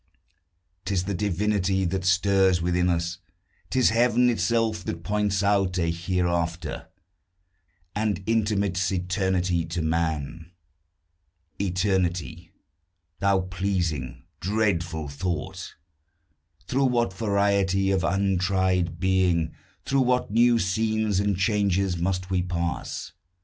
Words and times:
'Tis 0.83 1.03
the 1.03 1.13
divinity 1.13 1.85
that 1.85 2.03
stirs 2.03 2.59
within 2.59 2.89
us; 2.89 3.19
'Tis 3.69 3.91
Heaven 3.91 4.31
itself, 4.31 4.83
that 4.85 5.03
points 5.03 5.43
out 5.43 5.77
a 5.77 5.91
hereafter, 5.91 6.87
And 7.93 8.23
intimates 8.25 8.91
eternity 8.91 9.63
to 9.65 9.83
man. 9.83 10.53
Eternity! 11.59 12.51
thou 13.19 13.41
pleasing, 13.41 14.23
dreadful 14.39 15.07
thought! 15.07 15.75
Through 16.65 16.85
what 16.85 17.13
variety 17.15 17.91
of 17.91 18.03
untried 18.03 18.99
being, 18.99 19.53
Through 19.85 20.01
what 20.01 20.31
new 20.31 20.57
scenes 20.57 21.19
and 21.19 21.37
changes, 21.37 21.95
must 21.97 22.31
we 22.31 22.41
pass! 22.41 23.11